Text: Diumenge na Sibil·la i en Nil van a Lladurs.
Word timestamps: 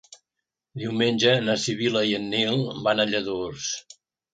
Diumenge 0.83 1.35
na 1.49 1.57
Sibil·la 1.67 2.03
i 2.15 2.19
en 2.23 2.29
Nil 2.35 2.67
van 2.91 3.07
a 3.07 3.11
Lladurs. 3.15 3.73